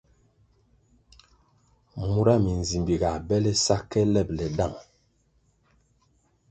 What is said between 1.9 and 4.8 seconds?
Mura minzimbi ga bele sa ke lebʼle dang.